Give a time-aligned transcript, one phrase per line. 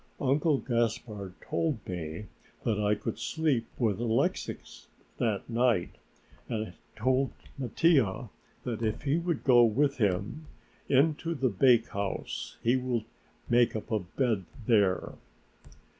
[0.19, 2.25] Uncle Gaspard told me
[2.65, 4.87] that I could sleep with Alexix
[5.19, 5.91] that night,
[6.49, 8.31] and told Mattia
[8.63, 10.47] that if he would go with him
[10.89, 13.05] into the bakehouse he would
[13.47, 15.13] make him up a bed there.